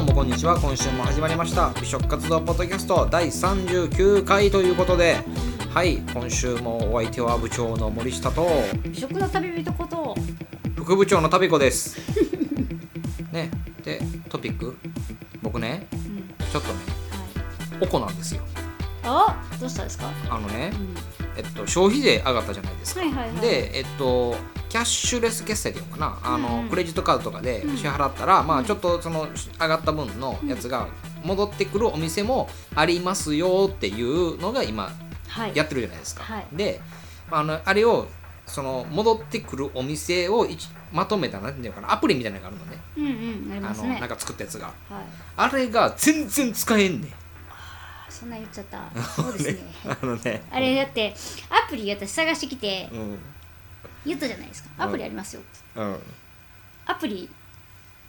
[0.00, 0.58] どうもこんにちは。
[0.58, 1.74] 今週も始まりました。
[1.78, 5.18] 美食活動ポッドキャスト第39回ということで。
[5.68, 8.48] はい今週もお相手は部長の森下と。
[8.82, 10.16] 美食の旅人こと。
[10.74, 11.98] 副部長の旅子です。
[13.30, 13.50] ね
[13.84, 14.00] で
[14.30, 14.74] トピック？
[15.42, 15.86] 僕ね。
[15.92, 16.46] うん。
[16.50, 16.74] ちょっとね。
[17.70, 17.84] はい。
[17.84, 18.40] おこなんですよ。
[19.04, 20.72] あどうしたんですか、あのね。
[21.19, 23.00] うん、えっと消費税上がったじゃないですか。
[23.00, 23.40] はいはいはい。
[23.40, 24.34] でえっと
[24.68, 26.18] キャッシュレス決済っていうのかな。
[26.22, 26.68] あの、うんうん。
[26.68, 27.76] クレジットカードとかでうん。
[27.76, 29.28] 支払ったら、まあちょっとその
[29.60, 30.88] 上がった分のやつが
[31.24, 34.90] 戻ってくるお店もありますよっていうのが今
[35.28, 35.52] はい。
[35.54, 36.46] やってるじゃないですか、はい。
[36.52, 36.80] で、
[37.30, 38.08] まあ、あのあれを
[38.46, 42.78] その戻ってくるお店を一まとめたなんていうのかなアプリみたいなのがあるのね。
[42.96, 44.66] うんうんありあのなんか作ったやつが。
[44.66, 44.74] はい。
[45.36, 47.10] あれが全然使えんねん。
[47.10, 47.14] あ
[48.20, 48.90] そんな言っちゃった。
[49.02, 49.58] そうですね。
[49.86, 51.14] あのねあれだって
[51.48, 53.18] アプリ私探してきてうん。
[54.04, 54.70] 言ったじゃないですか。
[54.78, 55.42] アプリありますよ。
[56.86, 57.28] アプリ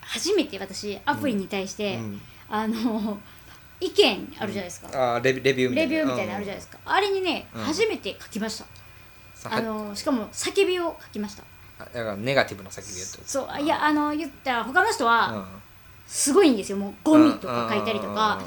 [0.00, 2.20] 初めて私アプリに対して、うん。
[2.48, 3.18] あの
[3.80, 5.90] 意見あるじゃないですか、レビレビューみたいな。
[5.90, 7.62] レビューみたいなのあるじゃないですか、あれにね、うん。
[7.64, 8.66] 初めて書きました。
[9.34, 11.42] さあのしかも叫びを書きました。
[11.78, 13.28] あだからネガティブな叫びやってこと。
[13.28, 13.62] そう。
[13.62, 15.44] いやあの言ったら他の人は、うん。
[16.06, 16.78] すごいんですよ。
[16.78, 18.42] もうゴミとか書いたりとか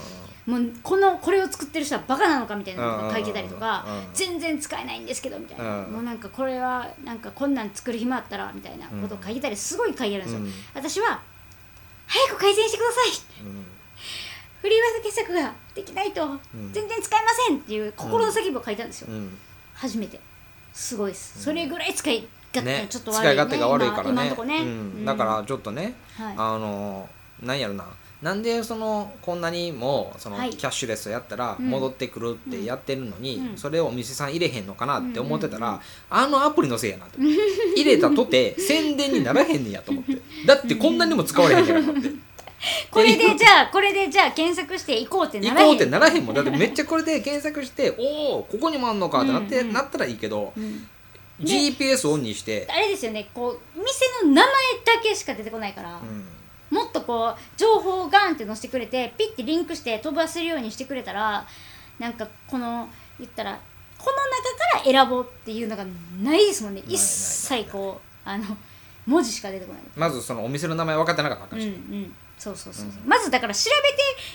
[0.46, 5.86] もうこのこれを作ってる人はバカなのかみたいなのとか書いてたりとか全然使えないんですけどみたいな。
[5.86, 5.92] うん。
[5.94, 10.40] もうなんかこれはなんかこんなん作る暇あったらみたいなことを書いてたりすごい書いてあるんですよ。
[10.40, 10.52] うん。
[10.76, 11.22] 私は
[12.08, 13.66] 早く改善してくださいうん
[14.62, 16.26] フリーワード傑作ができないと。
[16.26, 16.40] ん。
[16.72, 19.08] 全然使えませんっていう心の叫びを書いたんですよ。
[19.12, 19.38] うん。
[19.74, 20.20] 初めて。
[20.74, 21.42] すごいです。
[21.44, 23.22] それぐらい使い勝手ねがちょっと悪い。
[23.22, 25.06] 使い勝手が悪いからね。
[25.06, 26.36] だからちょっとねはい。
[26.38, 27.10] あの
[27.42, 27.86] なんやろな
[28.26, 30.50] なんでそのこんなにもそのはい。
[30.50, 31.70] キャッシュレスやったらうん。
[31.70, 33.58] 戻ってくるってやってるのに、うん。
[33.58, 37.20] それをお店さん入れへんのかなって思ってたら、あのアプリのせいやなって。
[37.76, 40.18] 入れたとて 宣伝にならへんねんやと思って。
[40.44, 42.10] だってこんなにも使われへんねんからって。
[42.90, 45.68] これでじゃあこれでじゃあ検索して行こうってならへん。
[45.68, 46.36] 行こうってならへんもん。
[46.36, 50.88] だってめっちゃこれで検索しておおここにもあんのかってなって、なったらいいけど、うん、
[51.40, 53.30] GPS オンにして、あれですよね。
[53.36, 54.52] こう店の名前
[54.84, 56.26] だけしか出てこないから、うん
[56.70, 61.46] もっとこう情報をガンって載せてくれてピッてリンクして飛ばせるようにしてくれたら
[62.00, 62.90] なんかこの
[63.20, 63.60] 言ったら
[63.98, 64.18] この
[64.84, 65.86] 中から選ぼうっていうのが
[66.22, 66.82] ないですもんね。
[66.82, 68.44] ないない一切こうあの
[69.06, 69.82] 文字しか出てこない。
[69.96, 72.16] まずそのお店の名前分かってなかったらあかんうんうし、ん。
[72.38, 73.90] そうそうそう、まずだから調べ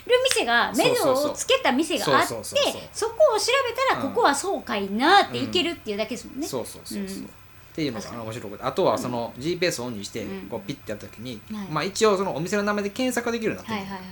[0.08, 7.30] てる店が目処をつけた店があってそこを調べたらうんここはそうかいなっていけるっていうだけですもんね、そうそうそうそう、うん
[7.88, 10.48] っていうのが面白くてあとはその GPS オンにしてうん。
[10.48, 11.66] こうピッてやった時に、はい。
[11.68, 14.08] まあ一応そのお店の名前で検索できるようになってる,、はいはいはい。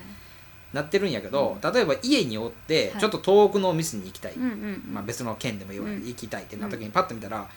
[0.73, 3.01] なってるんやけど、例えば家におってはい。
[3.01, 4.85] ちょっと遠くのお店に行きたい、うんうんうん。
[4.93, 6.07] まあ、別の県でもいいわうん。
[6.07, 7.49] 行きたいってなった時にパッと見たら、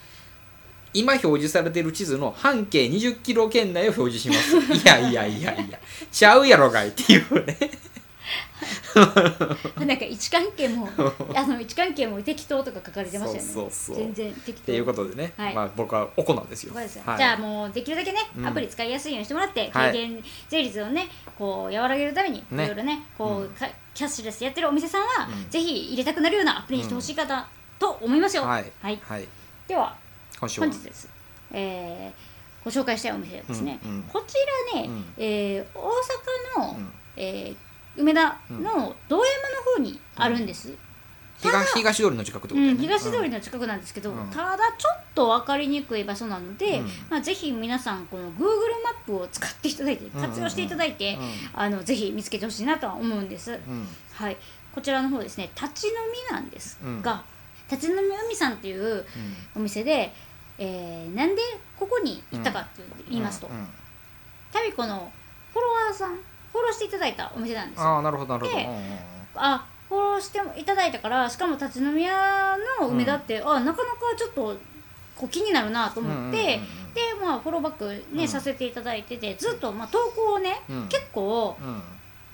[0.94, 4.57] 今表示されてる地図の半径20キロ圏内を表示します。
[4.73, 5.79] いやいやいやいや。
[6.11, 7.57] ちゃうやろがいっていうね
[9.86, 10.88] なんか位置関係も
[11.36, 13.53] あの位置関係も適当とか書かれてましたよね。
[13.53, 14.03] そうそうそう。
[14.03, 14.62] 全然適当。
[14.62, 15.56] っていうことでね、はい。
[15.56, 16.74] まあ、僕はおこなんですよ。
[16.74, 17.03] そうですよ。
[17.06, 17.18] はい。
[17.18, 18.47] じゃあもうできるだけね、うん。
[18.47, 19.91] アプリ使いやすいようにしてもらってはい。
[19.91, 23.52] 軽減税率をねこう和らげるためにいねろいろねこう、
[23.94, 27.47] キャッシュレスやってるお店さんは、うんぜひ入れたくなるようなアプリにしてほしい方、
[27.80, 28.44] と思いますよ。
[28.44, 29.28] はい、はい、はい、
[29.68, 29.96] では
[30.40, 31.09] 本日です、
[31.52, 32.31] えー
[32.64, 33.80] ご紹介したいお店はですね、
[34.14, 34.36] こち
[34.75, 35.14] らね、うん。
[35.18, 35.90] えー大
[36.59, 36.94] 阪の、うん。
[37.16, 40.74] えー梅田の道山の方にあるんです、
[41.41, 44.28] 東東通りの近くってことだうん、よね、東通りの近くなんですけど、うん。
[44.29, 46.88] ただちょっと分かりにくい場所なので、うん。
[47.09, 48.44] まあ、ぜひ皆さんこの Google
[48.84, 51.19] マップを使っていただいて活用していただいて、うん。
[51.19, 53.88] うんうんあのぜひ見つけてほしいなとは思うんです、うん。
[54.13, 54.38] はい、
[54.73, 55.94] こちらの方ですね立ち飲
[56.29, 57.23] みなんですが、
[57.69, 59.06] 立ち飲み海さんっていう
[59.56, 60.13] お店で、
[60.58, 61.41] えーなんで
[61.78, 63.56] ここに行ったかって言いますと、うん。
[63.56, 63.68] うん。
[64.53, 65.12] タビコの
[65.53, 66.19] フォロワーさん
[66.51, 67.85] フォローしていただいたお店なんですよ。
[67.88, 68.84] ああなるほどなるほど、でうんうんうん。
[69.35, 74.58] あフォローしてもいただいたからしかも立ち飲み屋の梅田って、あなかなかちょっと
[75.16, 76.93] こう気になるなと思って、うんうんうんうん。
[76.93, 78.28] でまあフォローバックね、うん。
[78.28, 80.87] させていただいててずっと、まあ、投稿をね、うん。
[80.87, 81.81] 結構うん。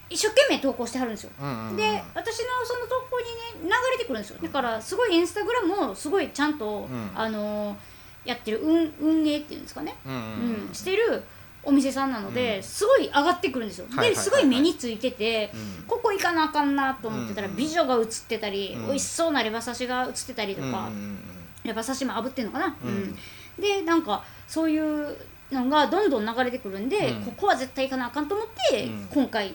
[0.09, 1.31] 一生懸命投稿してはるんですよ。
[1.39, 1.75] うんうんうん。
[1.75, 1.83] で
[2.15, 3.25] 私のその投稿に
[3.65, 4.37] ね流れてくるんですよ。
[4.41, 7.11] だからすごいインスタグラムもすごいちゃんと、うん。
[7.13, 7.77] あのー
[8.25, 10.19] やってる運運営っていうんですかね、うんうん。
[10.67, 11.23] うんしてる
[11.67, 12.63] お店さんなので、うん。
[12.63, 14.23] すごい上がってくるんですよ、はいはいはいはい。
[14.23, 15.83] ですごい目についてて、うん。
[15.85, 17.55] ここ行かなあかんなと思ってたら、うん。
[17.57, 18.85] 美女が映ってたり、うん。
[18.87, 21.19] 美味しそうなレバ刺しが映ってたりとか、うんうん
[21.63, 22.89] レバ刺しも炙ってんのかな、うん。
[22.89, 23.17] うん。
[23.59, 25.17] でなんかそういう
[25.51, 27.23] のがどんどん流れてくるんで、うん。
[27.23, 29.07] ここは絶対行かなあかんと思って、うん。
[29.11, 29.53] 今回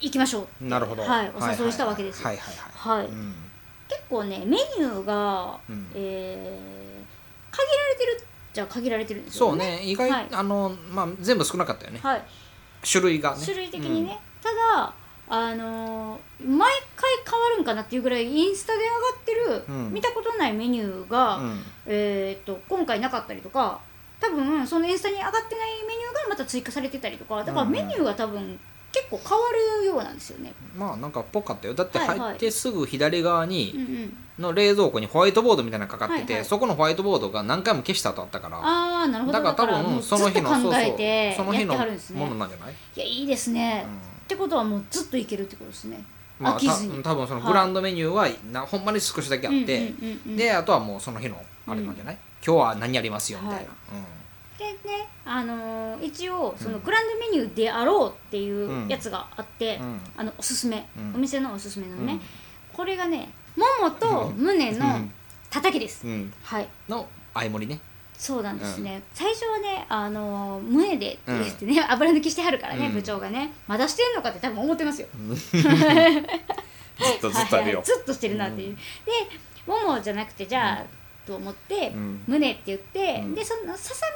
[0.00, 1.02] 行きましょうなるほど。
[1.02, 2.98] はい、お誘いしたわけですよ、はいはいはい。
[2.98, 3.06] はい。
[3.06, 3.34] うん。
[3.88, 5.90] 結構ねメニューが、うん。
[5.94, 6.94] えー
[7.54, 9.82] 限られてるっちゃ限られてるんですよそうね。
[9.82, 10.28] 意外、はい。
[10.30, 11.98] あのまあ全部少なかったよね。
[12.00, 12.22] はい。
[12.88, 13.42] 種類がね。
[13.44, 14.94] 種類的にね、ただ
[15.26, 19.92] あのー毎回変わるんかなっていうぐらいインスタで上がってる、うん。
[19.92, 21.60] 見たことないメニューが、うん。
[21.86, 23.80] えー、と今回なかったりとか
[24.20, 27.70] 多分そのインスタに上がってないメニューがまた追加されてたりとかだからうん。
[27.70, 28.58] メニューが多分
[28.92, 29.44] 結構変わ
[29.80, 30.52] るようなんですよね。
[30.76, 31.74] まあなんかっぽかったよ。
[31.74, 36.44] だって入ってすぐ左側うんにうん、の冷蔵庫にホワイトボードみたいなのかかってて、はいはい。
[36.44, 39.38] そこのホワイトボードが何回も消した後あったからああなるほど。
[39.40, 40.72] だから多分その日のそうそう
[41.36, 43.96] その日のものなんじゃない、いやいいですね、うん。
[43.96, 46.02] ってことはもうずっといけるってことですね。
[46.40, 46.66] まあ、た
[47.02, 50.36] 多分そのグランドメニューはな、ほんまに少しだけあって、うんうんうんうん。
[50.36, 53.68] であとはもうその日のあれなんじゃない、今日は何やりますよみたいな、はい。
[54.58, 60.00] でねあのー一応そのグランドメニューであろうっていうやつがあって、うん。
[60.16, 61.14] あのおすすめ、うん。
[61.14, 62.20] お店のおすすめのね、うん。
[62.72, 65.12] これがねももと胸のうん。
[65.50, 66.32] たたきです、うん。
[66.42, 66.68] はい。
[66.88, 67.80] の相盛りね。
[68.16, 72.94] そうなんですね、最初はねあのー胸でって言ってね、油抜きしてはるからね、うん。
[72.94, 73.52] 部長がね。
[73.66, 75.08] まだしてんのかって多分思ってますよ。
[75.28, 78.82] ずっとずっとあるよ、はいずっとしてるなっていう、で
[79.66, 80.84] ももじゃなくてじゃあ、
[81.26, 82.22] と思って、うん。
[82.26, 83.34] 胸って言って、うん。
[83.34, 84.06] でそのささ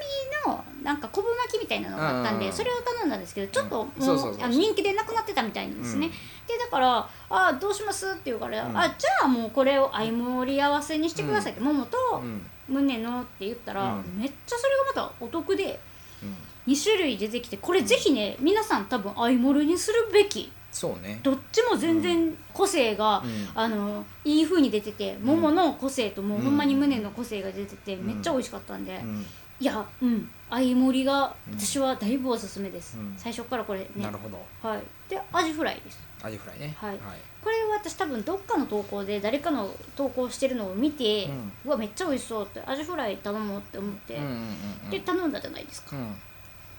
[0.46, 2.40] みのなんか昆布巻きみたいなのがあったんうん。
[2.40, 6.12] でそれを頼んだんですけどちょっともう,、人気でなくなってたみたいなんですね、うん。
[6.12, 6.18] で
[6.58, 8.76] だから「あどうします?」って言うから「うん。
[8.78, 12.46] あじゃあもうこれを相盛り合わせにしてください」って、ももとうん。
[12.68, 14.18] 胸のって言ったら、うん。
[14.18, 15.80] めっちゃそれがまたお得で
[16.22, 16.36] うん。
[16.72, 21.20] 2種類出てきてこれぜひね、皆さん多分相盛りにするべきそうね。
[21.22, 23.48] どっちも全然個性が、うん。
[23.54, 28.06] あのいい風に出ててももの個性ともうほんまに胸の個性が出てて、うん。
[28.06, 29.26] めっちゃ美味しかったんで、うん。
[29.60, 31.58] いやうん相盛りがうん。
[31.58, 33.14] 私はだいぶおすすめです、うん。
[33.16, 33.86] 最初からこれね。
[33.96, 34.38] なるほど。
[34.62, 34.82] はい。
[35.08, 36.00] でアジフライです。
[36.22, 36.76] アジフライね。
[36.78, 36.98] はい。
[37.42, 41.26] これは私多分どっかの投稿で誰かの投稿してるのを見て、
[41.64, 44.36] ううんわめっちゃ美味しそうってアジフライ頼もうって思って、うんうんうん
[44.84, 44.90] うん。
[44.90, 45.96] で頼んだじゃないですか。
[45.96, 46.00] う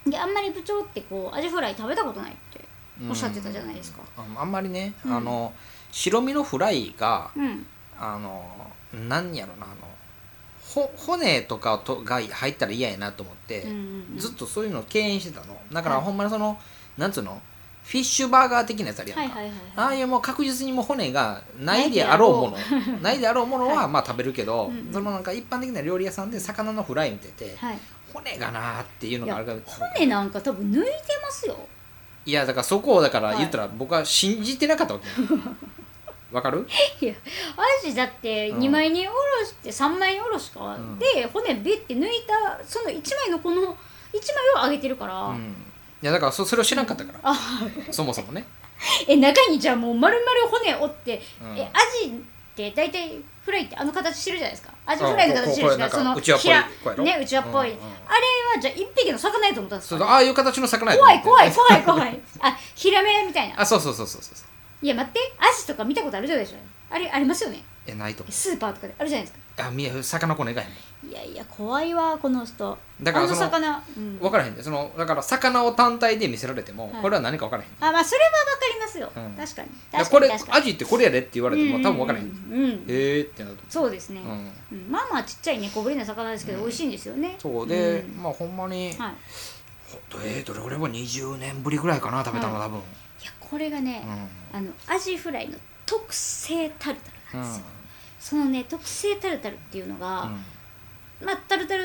[0.07, 0.12] ん。
[0.12, 2.69] であんまり部長ってこうアジフライ食べたことないって
[3.07, 4.01] おっしゃってたじゃないですか。
[4.17, 5.15] ああんまりね、うん。
[5.15, 5.53] あの
[5.91, 7.65] 白身のフライがうん。
[7.99, 8.43] あの
[9.07, 9.75] 何やろなあの
[10.61, 13.77] ほ骨とかとが入ったら嫌やなと思って、うんうん
[14.13, 14.17] うん。
[14.17, 15.57] ずっとそういうのを敬遠してたの。
[15.71, 16.05] だからはい。
[16.05, 16.57] ほんまにその、
[16.97, 17.41] なんつうの
[17.83, 22.57] フィッシュバーガー的なやつあるやんか、はいはいはいああいうもう確実にもう骨がないであろうもの。
[23.01, 23.45] ないであろう。
[23.47, 23.87] ものははい。
[23.87, 24.93] まあ食べるけど、うんうん。
[24.93, 27.79] そのなんか一般的な料理屋さんで魚のフライ見てて、はい。
[28.13, 30.91] 骨がなーっていうのがあるから骨なんか多分抜いて
[31.23, 31.57] ますよ
[32.29, 33.37] いやだからそこをだからはい。
[33.39, 35.39] 言ったら僕は信じてなかったわけよ。
[36.31, 36.67] わかる？
[37.01, 37.13] いや
[37.57, 38.59] アジだってうん。
[38.59, 40.99] 2枚におろして3枚におろしか、ん。
[40.99, 43.75] で骨ビッて抜いたその1枚のこの1枚
[44.63, 45.55] を揚げてるから、うん。
[46.01, 47.19] いやだからそそれを知らんかったから。
[47.23, 47.35] あ
[47.91, 48.45] そもそもね。
[49.07, 51.57] え中にじゃあもう丸々骨折って、うん。
[51.57, 52.11] えアジっ
[52.55, 54.73] て大体フライってあの形してるじゃないですか。
[54.85, 55.97] アジフライの形してるじゃないですか。
[55.97, 57.03] そのうちわっぽい平こうやろ？
[57.03, 57.83] ねうちわっぽい、うんうん。
[58.07, 58.21] あれ
[58.55, 59.89] はじゃあ一匹の魚やと思ったんですか？
[59.89, 60.07] そうそう。
[60.07, 61.29] ああいう形の魚やと怖思って。
[61.29, 62.19] い怖い怖い 怖い。
[62.41, 63.61] あヒラメみたいな。
[63.61, 65.19] あそうそうそうそうそういや待って。
[65.39, 66.61] アジとか見たことあるじゃないですか
[66.91, 67.63] あれありますよね？
[67.85, 68.95] えないと思スーパーとかで。
[68.97, 69.39] あるじゃないですか。
[69.47, 72.77] うあ見え魚骨がへんもんいやいや怖いわこの人。
[73.01, 74.61] だからその魚、うん、分からへんで。
[74.61, 77.01] そのだから魚を単体で見せられても、はい。
[77.01, 77.69] これは何か分からへん。
[77.79, 79.31] あまあそれはわかりますよ、うん。
[79.33, 79.69] 確かに。
[79.91, 80.61] だからこれ確かに確かに。
[80.61, 82.31] アジってこれやでって言われても多分分からへん、うん。
[82.31, 84.21] うんうんへえってなるとそうですね、
[84.89, 86.63] まあまあちっちゃいね小ぶりな魚ですけど、うん。
[86.66, 87.35] 美味しいんですよね。
[87.39, 88.21] そうで、ん。
[88.21, 89.13] まあほんまに、はい、
[89.89, 92.81] ほえー、どれぐらいは20年ぶりぐらいかな食べたのは多分、い
[93.25, 94.04] やこれがね、
[94.54, 97.66] うあのアジフライの特製タルタルんなんですよ、
[98.19, 100.30] そのね特製タルタルっていうのが、
[101.23, 101.83] まあタルタル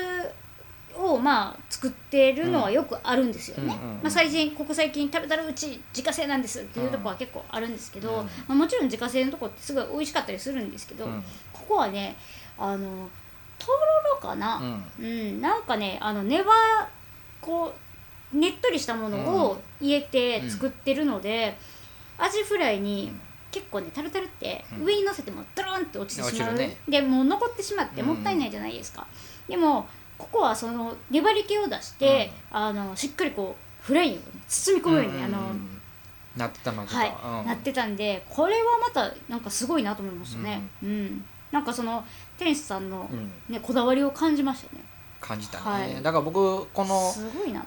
[0.97, 4.03] をまあ作ってるのはよくあるんですよね、うんうんうん。
[4.03, 8.25] まあ、最近ここ最近タルタルうち自家製なんですっていうところは結構あるんですけど、うん。
[8.25, 11.23] まあ、もちろん自家製のとこってすごい美味しかったりするんですけど、うん。
[11.51, 12.15] ここはね
[12.57, 13.09] あの
[13.59, 13.77] とろ
[14.15, 15.05] ろかな、うん。
[15.05, 16.51] うん、なんかねあのねば
[17.41, 17.73] こ
[18.33, 21.57] うねっとりしたものを入れて作ってるので、
[22.17, 23.11] アジフライに
[23.55, 24.85] 結構ねタルタルってうん。
[24.85, 29.07] 上に乗せてもドロンって落ちてしまう、ねでもう残ってしまってもったいないじゃないですか、
[29.47, 35.37] でもここはその粘り気を出して、あのしっかりこうフライに包み込むように、あの
[36.35, 37.47] なってたのはい、うん。
[37.47, 40.61] なってたんでこれはまたなんかすごいなと思いましたね。
[40.83, 42.03] うん、なんかその
[42.37, 43.31] 店主さんの、うん。
[43.47, 44.83] ねこだわりを感じましたね。
[45.21, 46.03] 感じたね、はい。
[46.03, 47.13] だから僕この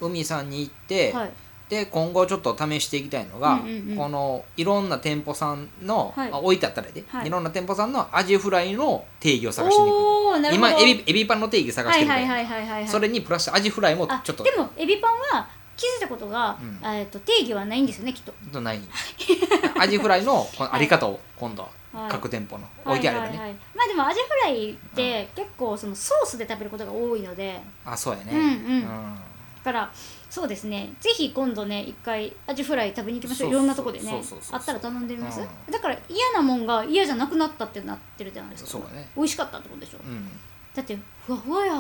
[0.01, 1.31] 海さんに行って、はい
[1.69, 3.97] で今後ちょっと試していきたいのが、うんうんうん。
[3.97, 6.31] このいろんな店舗さんの、はい。
[6.33, 7.27] あ置いてあったらで、はい。
[7.27, 10.55] い、ろんな店舗さんのアジフライの定義を探していく。
[10.55, 16.79] 今エビエビパンの定義探してるから、それにプラスアジフライもあちょっとでもエビパンは気づいたことが、うん。
[16.83, 18.33] えー、と定義はないんですよねきっと。
[18.51, 18.81] とない。
[19.79, 22.11] アジフライのこのあり方を今度ははい。
[22.11, 28.33] 各店舗の置いてあればね、はいはいはいまあでもアジフライって結構そのソースで食べることが多いので、あそうやね。
[28.33, 28.39] うん。
[28.39, 29.19] うん
[29.63, 29.91] から
[30.31, 30.93] そうですね。
[31.01, 33.51] ぜひ今度ね一回アジフライ食べに行きましょう。
[33.51, 34.23] いろんなとこでね。
[34.53, 35.73] あったら頼んでみます、うん。
[35.73, 38.71] だから嫌なもんが嫌じゃなくなったってなってるじゃないですか。
[38.71, 39.09] そうだね。
[39.17, 40.29] 美味しかったってことでしょ、うん。
[40.75, 41.73] だってふわふわや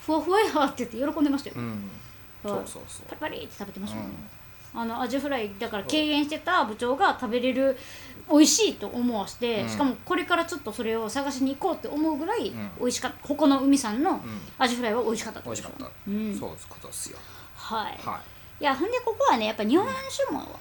[0.00, 1.70] ふわふわやって言って喜んでましたよ、うん。
[1.70, 1.78] はい
[2.44, 3.06] そうそうそう。
[3.08, 4.16] パリパリって食べてましたもん、うん
[4.76, 7.76] あのアジフライだから敬遠してた部長が食べれる
[8.30, 9.68] 美味しいと思わして、うん。
[9.68, 12.70] しかもこれからちょっとそれを探しに行こうって思うぐらいうん。
[12.78, 13.26] 美味しかった。
[13.26, 14.20] ここの海さんのうん。
[14.58, 15.62] アジフライは美味しかったってこと。
[15.62, 16.38] 美味しかった、うん。
[16.38, 17.18] そういうことですよ
[17.54, 17.88] は。
[17.88, 18.20] い、は
[18.60, 18.62] い。
[18.62, 20.58] いやほんでここはねやっぱ日本酒も、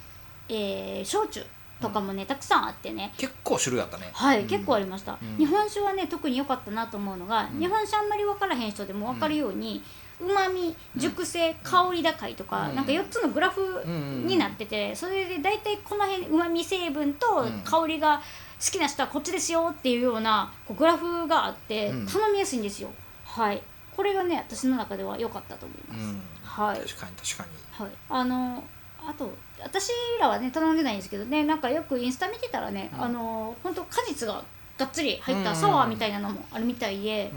[0.49, 1.43] えー焼酎
[1.81, 3.13] とかもね、たくさんあってね。
[3.17, 4.09] 結構種類あったね。
[4.13, 4.47] はい、うん。
[4.47, 5.37] 結構ありました、うん。
[5.37, 7.59] 日本酒はね特に良かったなと思うのが、うん。
[7.59, 9.83] 日本酒あんまり分からへん人でも分かるように
[10.21, 12.75] うまみ熟成香り高いとか、うん。
[12.75, 17.61] なんか4つのグラフになってて、それで大体この辺うまみ成分とうん。
[17.63, 18.21] 香りが
[18.63, 22.07] 好きな人はこっちですよっていうようなこうグラフがあってうん。
[22.07, 22.89] 頼みやすいんですよ、
[23.25, 23.61] はい。
[23.95, 26.21] これがね私の中では良かったと思います、うん。
[26.43, 26.79] はい。
[26.79, 27.85] 確かに確かに。
[27.85, 28.63] はい、あの
[29.05, 29.31] あと
[29.61, 33.01] 私らはね頼んでないんですけどねなんかよくインスタ見てたらね、うん。
[33.03, 34.43] あの本当果実が
[34.77, 37.31] がっつり入ったサワーみたいなのもあるみたいで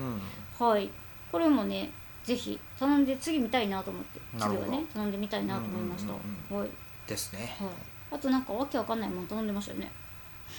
[0.61, 0.68] う、ん。
[0.68, 0.88] はい。
[1.32, 1.90] これもね
[2.25, 6.12] ぜひ頼んで次見たいなと思って次はね頼んでみたいなと思いました、
[6.54, 6.68] はい、
[7.08, 7.56] ですね。
[7.58, 7.68] はい、
[8.12, 9.90] あとなんかわけわかんないもの頼んでましたよね。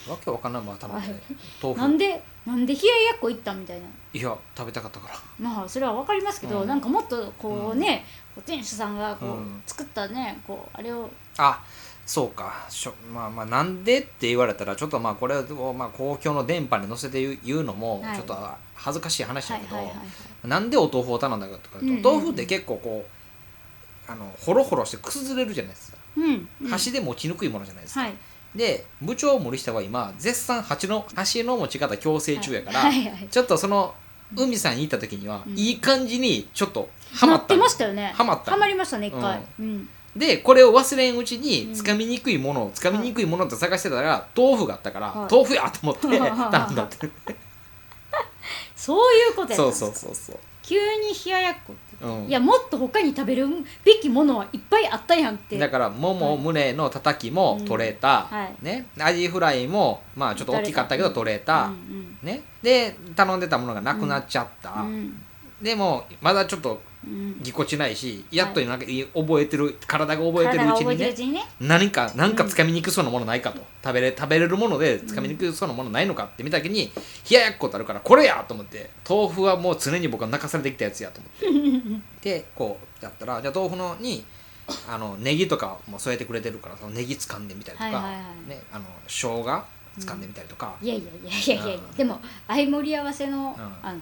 [0.07, 1.21] わけわかんないものは頼んでね
[1.61, 1.81] 豆腐。
[1.81, 3.87] なんでなんで冷ややっこいったみたいな。
[4.13, 5.15] いや食べたかったから。
[5.39, 6.67] まあそれはわかりますけど、うん。
[6.67, 9.63] なんかもっとこうね、こう店主さんがこう、うん。
[9.65, 11.09] 作ったねこうあれを。
[11.37, 11.63] あ
[12.09, 12.65] そうか。
[12.69, 18.15] しょまあまあなんでって言われたらちょっとまあこれをまあ公共の電波に載せて言うのもはい。
[18.15, 18.35] ちょっと
[18.73, 19.77] 恥ずかしい話だけど、
[20.43, 22.17] なんでお豆腐を頼んだかとかいうと、うん。
[22.17, 23.05] うん豆腐って結構こ
[24.07, 28.13] うあのホロホロして崩れるじゃないですか、うん、うん、箸で持ちにくいものじゃないですか、はい。
[28.55, 32.85] で部長森下は今絶賛箸の箸の持ち方矯正中やから、
[33.29, 33.93] ちょっとその
[34.35, 35.53] 海さんに行った時には、うん。
[35.55, 38.11] いい感じにちょっとハマっなったてましたよね。
[38.15, 38.51] ハマった。
[38.51, 39.43] ハマりましたね一回。
[39.59, 41.41] うん、でこれを忘れんうちうん。
[41.41, 45.31] につかみにくいものをつかみにくいものって探してたら豆腐があったから、はい。
[45.31, 47.09] 豆腐やと思ってはい 頼んだって。
[48.75, 49.99] そういうことやったんそうですか？
[50.07, 52.27] そうそうそう急に冷ややっこって、うん。
[52.27, 53.47] いやもっと他に食べる
[53.83, 55.57] べきものはいっぱいあったやんって。
[55.57, 58.55] だからもも胸のたたきも取れた、うんはい。
[58.61, 58.87] ね。
[58.99, 62.43] アジフライもまあちょっと大きかったけど取れた、うんね。
[62.61, 65.21] で頼んでたものがなくなっちゃった、うんうん
[65.61, 67.41] でもまだちょっとうん。
[67.41, 71.45] ぎこちないしやっとなんかい覚えてる体が覚えてるうちにねちにね。
[71.61, 76.91] 何か何かつかみにくそうなものないかと、食べれ食べれるものでつかみにくそうなものないのかって見た時に
[77.29, 82.29] 冷ややっこってあるからこれやと思って豆腐はもう常に僕は泣かされてきたやつやと思って。
[82.37, 84.25] でこうやったらじゃあ豆腐のに
[84.87, 88.49] あのネギとかも添えてくれてるからそのネギ掴んでみたりとか、はいはいはい。
[88.49, 89.63] ね、あの生姜
[89.99, 91.79] 掴んでみたりとか、いやいやいやいやいやいや。
[91.89, 91.97] うん。
[91.97, 93.87] でも相盛り合わせの,、うん。
[93.87, 93.99] あの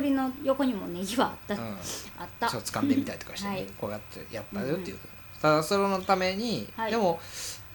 [0.00, 1.60] 鶏の横にもネギはあった、うん。
[1.60, 2.48] あった。
[2.48, 3.54] そう掴んでみたりとかして、ね。
[3.54, 3.66] はい。
[3.78, 4.98] こうやってやったよっていう、
[5.40, 6.90] ただそれのために、はい。
[6.90, 7.20] でも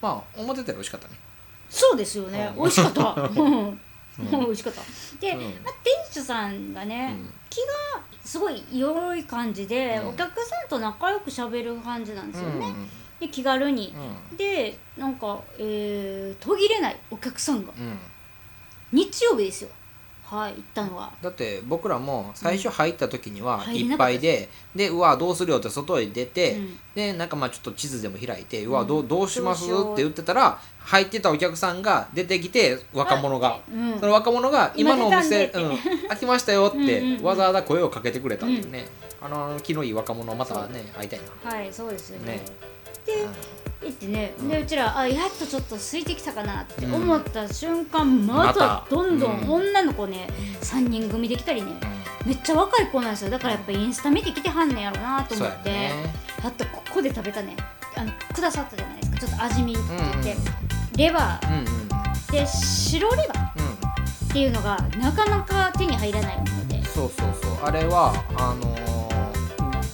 [0.01, 1.15] まあ思ってたより美味しかったね。
[1.69, 2.61] そうですよね、うん。
[2.63, 3.21] 美味しかった。
[3.41, 3.79] うん。
[4.19, 4.81] 美味しかった。
[5.19, 5.53] で、あ、店
[6.11, 7.33] 主さんがね、うん。
[7.49, 10.07] 気がすごい良い感じで、うん。
[10.09, 12.89] お客さんと仲良くしゃべる感じなんですよね、うん。
[13.19, 13.95] で気軽に、
[14.31, 14.37] うん。
[14.37, 17.71] でなんか、えー途切れないお客さんが。
[17.77, 17.97] うん。
[18.91, 19.69] 日曜日ですよ
[20.29, 21.11] はい行ったのは。
[21.23, 26.79] だって僕らも最初入った時にはいっぱいで、でうわどうするよって外へ出て、うん。
[26.93, 29.07] でなんかまあちょっと地図でも開いて、うわどううん。
[29.07, 33.99] どうしますって言ってたら入ってたお客さんが出てきて若者が、うん。
[33.99, 35.77] その若者が今のお店、今うん、
[36.09, 38.85] 開きましたよってわざわざ声をかけてくれたんでね、
[39.21, 42.68] あの気のいい若者またね会いたいな、はいそうですよね
[43.09, 43.87] ねでうん。
[43.87, 44.49] 行ってね、うん。
[44.49, 49.49] でうちらあやっとちょっと空いてきたかなって思った瞬間、ままたたどんどんうん。
[49.49, 50.27] 女の子ね、
[50.61, 51.73] 3人組で来たりね。
[52.25, 53.31] めっちゃ若い子なんですよ。
[53.31, 55.91] だからやっぱインスタ見てきてはんねやろなと思って、ね。
[56.43, 57.55] あとここで食べたね。
[57.95, 59.17] あのくださったじゃないですか。
[59.19, 59.81] ちょっと味見って。
[59.87, 60.97] 言って、うん。
[60.97, 62.31] レバー。
[62.31, 63.59] で白レバー。
[63.59, 64.29] うん。
[64.29, 66.83] っていうのがなかなか手に入らないもので。
[66.85, 67.51] そうそうそう。
[67.63, 68.75] あれはあの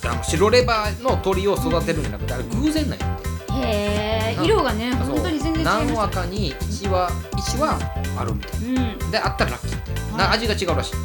[0.10, 3.26] ーあの白レバーの鳥を育てるんじゃなくてあれ偶然なんやって。
[3.56, 7.80] へえうん色がね本当に全然違いま何話かに1話一話
[8.18, 10.18] あるみたいうん、なであったらラッキーみたいな、はい。
[10.18, 10.96] な味が違うらしい。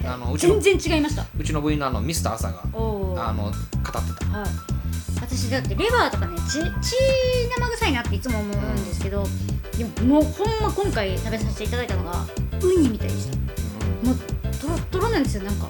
[0.00, 1.26] うん、あのうちの全然違いました。
[1.36, 3.60] うちの部員のあのミスター朝があの語って
[3.90, 3.92] た。
[3.92, 4.50] はい、
[5.20, 6.96] 私だってレバーとかね血血
[7.58, 9.24] 生臭いなっていつも思うんですけど、
[9.76, 12.24] いやもうほんま今回食べさせていただいたのが
[12.62, 13.36] ウニみたいでした。
[14.06, 14.16] もう
[14.60, 15.68] トロットロなんですよなんか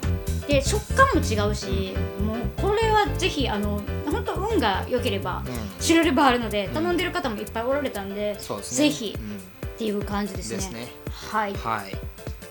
[0.48, 6.74] で食感も違うしもうこれはぜひあの本当運が良ければうん、うん白レバーあるのでうん。
[6.74, 9.36] 頼んでる方もいっぱいおられたんで、ぜひうん。
[9.36, 10.56] っていう感じですね。
[10.56, 10.88] ですね。
[11.10, 11.54] はい。
[11.54, 11.96] はい。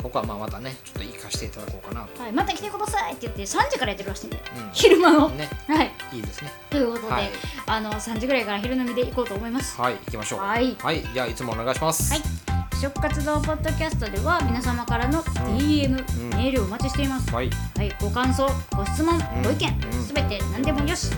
[0.02, 2.08] ここはまあまたねちょっといいさせていただこうかな。
[2.08, 4.70] とはい、また来てくださいって言って3時からやってるらしいんで、うん。
[4.72, 5.50] 昼間の、ね。
[5.68, 5.92] はい。
[6.14, 6.52] いいですね。
[6.70, 7.30] ということで、はい。
[7.66, 9.80] あの3時ぐらいから昼飲みで行こうと思います。
[9.80, 10.40] はい行きましょう。
[10.40, 10.76] はい。
[11.14, 12.14] じゃあいつもお願いします。
[12.14, 12.22] はい
[12.80, 16.30] 食活動ポッドキャストでは皆様からの DM、うん。
[16.38, 17.50] メールをお待ちしています、はい。
[17.76, 19.20] はい、ご感想ご質問、ん。
[19.44, 20.04] ご意見うん。
[20.04, 21.10] すべて何でもよし。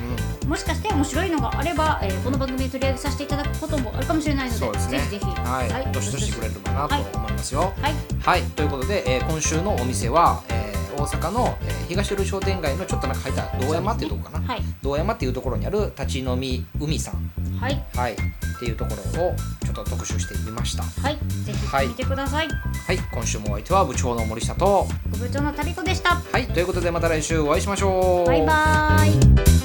[0.43, 4.99] うもしかして面白いのがあれば、えーこの番組で取り上げさせていただくこともあるかもしれないのでそうですね。
[4.99, 5.25] ぜひぜひ。
[5.25, 7.73] はい、どしどしくれればなと思いますよ。
[7.81, 7.93] はい。
[8.21, 14.61] はい、ということで、えー今週のお店は、えー大阪の、えー東古商店街のちょっとなんか入った道山っていうところかな、はい。
[14.81, 17.85] 道山っていうところにある立ち飲み海さん、はい。
[17.95, 18.15] はい、っ
[18.59, 19.35] ていうところを
[19.65, 20.83] ちょっと特集してみました。
[20.83, 21.17] はい。
[21.43, 22.97] ぜひはい見てください、はい。
[23.11, 24.87] 今週もお相手は部長の森下と
[25.19, 26.15] 部長の旅子でした。
[26.15, 26.47] はい。
[26.47, 28.27] ということでまた来週お会いしましょう。
[28.27, 29.58] バイバーイ